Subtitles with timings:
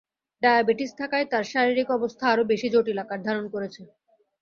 [0.41, 3.81] Diabetes থাকায় তাঁর শারীরিক অবস্থা আরও বেশি জটিল আকার ধারণ করেছে।